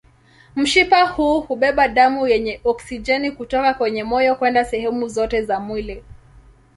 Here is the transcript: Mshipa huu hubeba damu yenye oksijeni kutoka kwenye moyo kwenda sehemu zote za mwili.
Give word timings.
Mshipa 0.55 1.05
huu 1.07 1.41
hubeba 1.41 1.87
damu 1.87 2.27
yenye 2.27 2.61
oksijeni 2.63 3.31
kutoka 3.31 3.73
kwenye 3.73 4.03
moyo 4.03 4.35
kwenda 4.35 4.65
sehemu 4.65 5.07
zote 5.07 5.41
za 5.41 5.59
mwili. 5.59 6.03